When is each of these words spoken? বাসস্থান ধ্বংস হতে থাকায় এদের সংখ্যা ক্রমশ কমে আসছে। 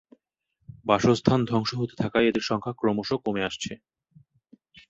বাসস্থান 0.85 1.39
ধ্বংস 1.45 1.71
হতে 1.73 1.95
থাকায় 1.95 2.27
এদের 2.27 2.43
সংখ্যা 2.43 2.73
ক্রমশ 2.73 3.09
কমে 3.25 3.41
আসছে। 3.43 3.71